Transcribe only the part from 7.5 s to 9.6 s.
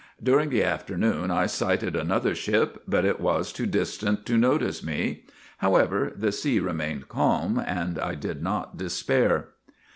and I did not despair.